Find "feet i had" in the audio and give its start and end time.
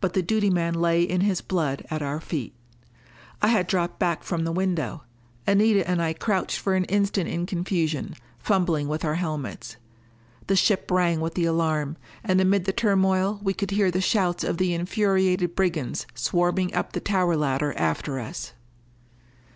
2.20-3.66